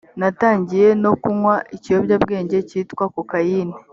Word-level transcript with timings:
natangiye 0.19 0.87
no 1.03 1.11
kunywa 1.21 1.55
ikiyobyabwenge 1.75 2.57
cyitwa 2.69 3.03
kokayine 3.13 3.75